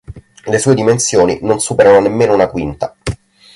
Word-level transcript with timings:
Le 0.47 0.57
sue 0.57 0.73
dimensioni 0.73 1.37
non 1.43 1.59
superano 1.59 1.99
nemmeno 1.99 2.33
una 2.33 2.47
quinta. 2.47 2.95